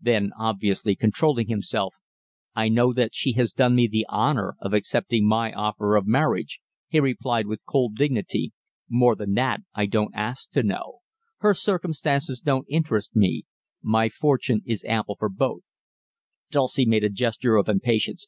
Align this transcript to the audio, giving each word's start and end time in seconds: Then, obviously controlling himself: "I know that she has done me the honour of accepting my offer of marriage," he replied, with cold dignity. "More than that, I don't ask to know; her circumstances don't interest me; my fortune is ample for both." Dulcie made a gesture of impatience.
Then, 0.00 0.32
obviously 0.36 0.96
controlling 0.96 1.46
himself: 1.46 1.94
"I 2.52 2.68
know 2.68 2.92
that 2.92 3.14
she 3.14 3.34
has 3.34 3.52
done 3.52 3.76
me 3.76 3.86
the 3.86 4.08
honour 4.08 4.56
of 4.60 4.72
accepting 4.74 5.24
my 5.24 5.52
offer 5.52 5.94
of 5.94 6.04
marriage," 6.04 6.58
he 6.88 6.98
replied, 6.98 7.46
with 7.46 7.64
cold 7.64 7.94
dignity. 7.94 8.52
"More 8.88 9.14
than 9.14 9.34
that, 9.34 9.60
I 9.76 9.86
don't 9.86 10.16
ask 10.16 10.50
to 10.50 10.64
know; 10.64 11.02
her 11.36 11.54
circumstances 11.54 12.40
don't 12.40 12.66
interest 12.68 13.14
me; 13.14 13.44
my 13.80 14.08
fortune 14.08 14.62
is 14.66 14.84
ample 14.84 15.14
for 15.16 15.28
both." 15.28 15.62
Dulcie 16.50 16.84
made 16.84 17.04
a 17.04 17.08
gesture 17.08 17.54
of 17.54 17.68
impatience. 17.68 18.26